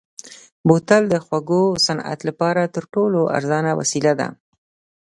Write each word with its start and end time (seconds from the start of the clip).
بوتل 0.67 1.03
د 1.09 1.15
خوړو 1.25 1.61
صنعت 1.85 2.19
لپاره 2.29 2.71
تر 2.75 2.83
ټولو 2.93 3.19
ارزانه 3.37 3.71
وسیله 3.79 4.13
ده. 4.19 4.27